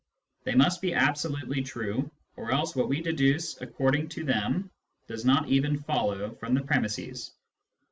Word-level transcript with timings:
They 0.45 0.55
must 0.55 0.81
be 0.81 0.95
absolutely 0.95 1.61
true, 1.61 2.09
or 2.35 2.49
else 2.51 2.75
what 2.75 2.89
we 2.89 3.01
deduce 3.03 3.61
according 3.61 4.09
to 4.09 4.23
them 4.23 4.71
does 5.05 5.25
not 5.25 5.47
even 5.49 5.77
follow 5.77 6.31
from 6.33 6.55
the 6.55 6.61
premisses. 6.61 7.29